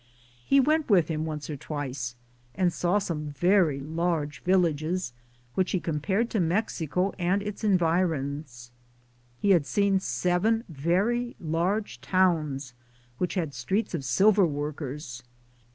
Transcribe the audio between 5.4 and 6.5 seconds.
which he com pared to